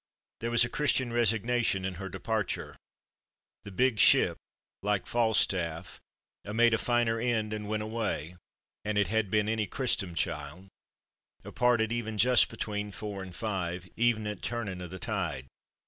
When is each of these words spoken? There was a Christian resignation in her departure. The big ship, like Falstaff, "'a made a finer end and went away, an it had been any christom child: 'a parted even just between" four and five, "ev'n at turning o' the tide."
There 0.39 0.49
was 0.49 0.65
a 0.65 0.69
Christian 0.69 1.13
resignation 1.13 1.85
in 1.85 1.93
her 2.01 2.09
departure. 2.09 2.75
The 3.61 3.71
big 3.71 3.99
ship, 3.99 4.35
like 4.81 5.05
Falstaff, 5.05 6.01
"'a 6.43 6.53
made 6.55 6.73
a 6.73 6.79
finer 6.79 7.19
end 7.19 7.53
and 7.53 7.67
went 7.69 7.83
away, 7.83 8.35
an 8.83 8.97
it 8.97 9.09
had 9.09 9.29
been 9.29 9.47
any 9.47 9.67
christom 9.67 10.15
child: 10.15 10.69
'a 11.43 11.51
parted 11.51 11.91
even 11.91 12.17
just 12.17 12.49
between" 12.49 12.91
four 12.91 13.21
and 13.21 13.35
five, 13.35 13.87
"ev'n 13.95 14.25
at 14.25 14.41
turning 14.41 14.81
o' 14.81 14.87
the 14.87 14.97
tide." 14.97 15.45